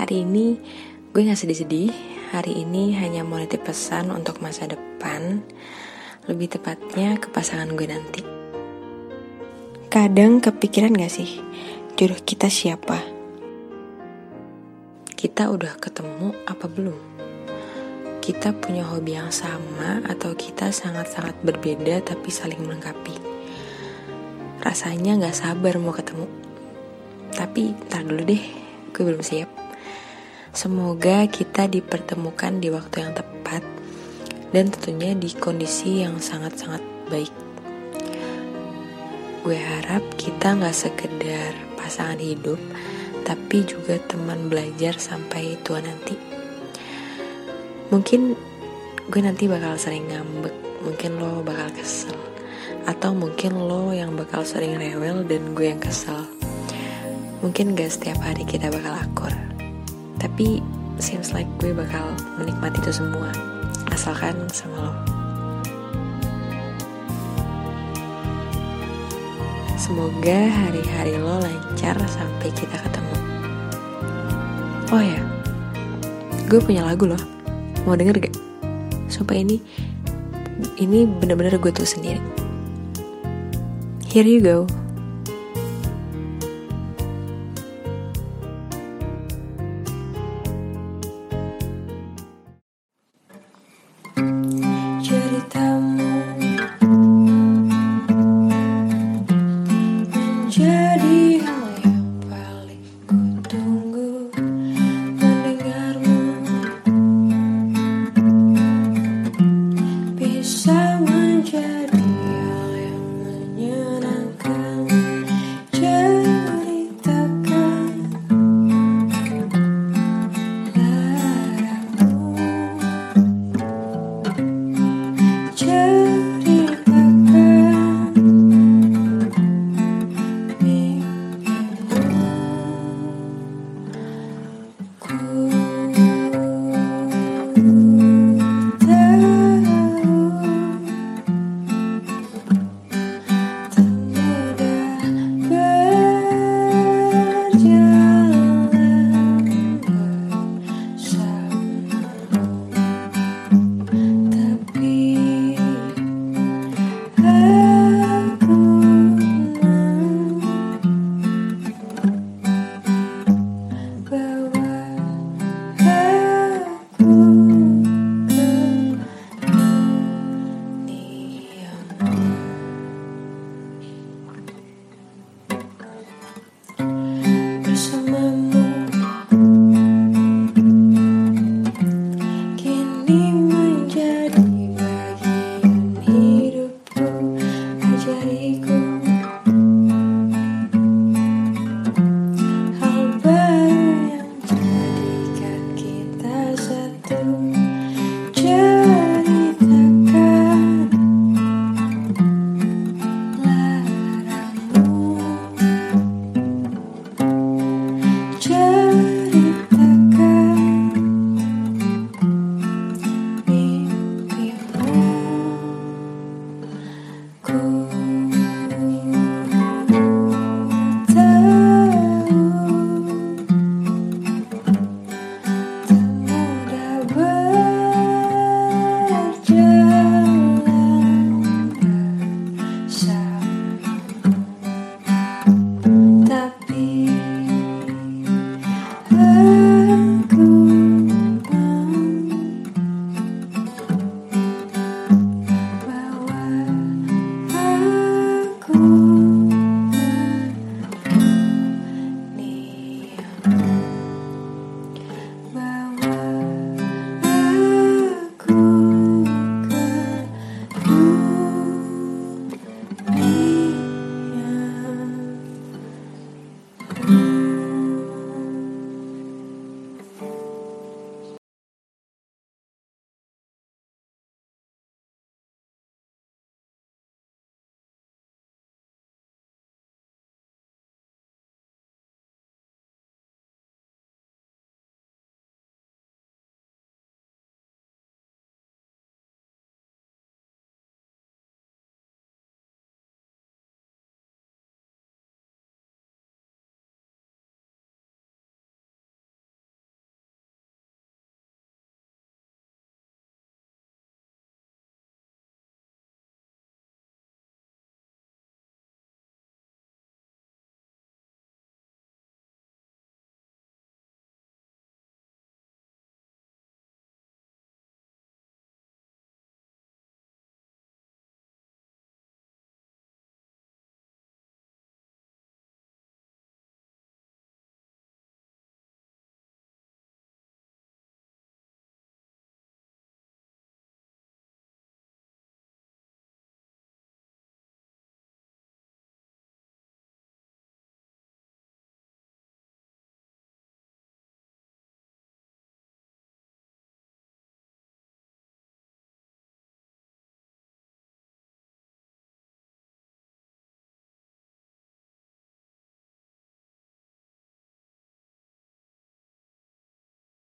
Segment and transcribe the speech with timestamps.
[0.00, 0.56] Hari ini
[1.12, 1.92] gue gak sedih-sedih.
[2.32, 5.44] Hari ini hanya mau nitip pesan untuk masa depan.
[6.24, 8.24] Lebih tepatnya ke pasangan gue nanti.
[9.92, 11.44] Kadang kepikiran gak sih
[12.00, 12.96] Jodoh kita siapa?
[15.12, 17.00] Kita udah ketemu apa belum?
[18.24, 23.20] Kita punya hobi yang sama Atau kita sangat-sangat berbeda tapi saling melengkapi?
[24.64, 26.24] Rasanya gak sabar mau ketemu.
[27.36, 28.44] Tapi ntar dulu deh
[28.96, 29.69] Gue belum siap
[30.50, 33.62] Semoga kita dipertemukan di waktu yang tepat
[34.50, 37.30] dan tentunya di kondisi yang sangat-sangat baik.
[39.46, 42.58] Gue harap kita nggak sekedar pasangan hidup,
[43.22, 46.18] tapi juga teman belajar sampai tua nanti.
[47.94, 48.34] Mungkin
[49.06, 52.18] gue nanti bakal sering ngambek, mungkin lo bakal kesel,
[52.90, 56.26] atau mungkin lo yang bakal sering rewel dan gue yang kesel.
[57.38, 59.49] Mungkin gak setiap hari kita bakal akur
[60.20, 60.60] tapi
[61.00, 63.32] seems like gue bakal menikmati itu semua
[63.88, 64.92] asalkan sama lo.
[69.80, 73.16] Semoga hari-hari lo lancar sampai kita ketemu.
[74.92, 75.20] Oh ya
[76.46, 77.20] gue punya lagu loh.
[77.88, 78.36] Mau denger gak?
[79.08, 79.56] Supaya ini
[80.76, 82.20] ini bener-bener gue tuh sendiri.
[84.04, 84.68] Here you go
[95.40, 96.12] ceritamu
[100.50, 104.28] Jadi hal yang paling ku tunggu
[105.16, 106.20] Mendengarmu.
[110.20, 111.79] Bisa menjadi